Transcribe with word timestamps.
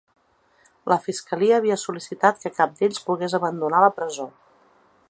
La 0.91 0.97
fiscalia 1.03 1.59
havia 1.61 1.77
sol·licitat 1.83 2.41
que 2.45 2.53
cap 2.57 2.75
d’ells 2.81 3.05
pogués 3.11 3.39
abandonar 3.41 3.85
la 3.87 3.93
presó. 4.01 4.29